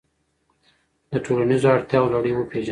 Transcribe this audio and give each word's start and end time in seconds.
د 1.11 1.13
ټولنیزو 1.25 1.67
اړتیاوو 1.75 2.13
لړۍ 2.13 2.31
وپیژنه. 2.35 2.69